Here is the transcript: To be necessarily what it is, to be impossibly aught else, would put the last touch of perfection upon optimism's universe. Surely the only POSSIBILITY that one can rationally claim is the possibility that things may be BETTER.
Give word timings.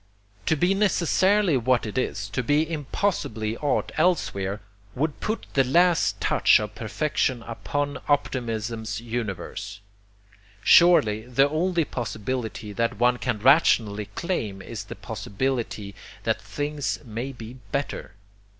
To 0.47 0.55
be 0.55 0.73
necessarily 0.73 1.57
what 1.57 1.85
it 1.85 1.95
is, 1.95 2.27
to 2.29 2.41
be 2.41 2.67
impossibly 2.67 3.55
aught 3.57 3.91
else, 3.97 4.33
would 4.33 5.19
put 5.19 5.45
the 5.53 5.63
last 5.63 6.19
touch 6.19 6.59
of 6.59 6.73
perfection 6.73 7.43
upon 7.43 7.99
optimism's 8.09 8.99
universe. 8.99 9.79
Surely 10.63 11.27
the 11.27 11.47
only 11.47 11.85
POSSIBILITY 11.85 12.73
that 12.73 12.97
one 12.97 13.17
can 13.17 13.37
rationally 13.37 14.05
claim 14.15 14.59
is 14.59 14.85
the 14.85 14.95
possibility 14.95 15.93
that 16.23 16.41
things 16.41 16.97
may 17.05 17.31
be 17.31 17.57
BETTER. 17.71 18.13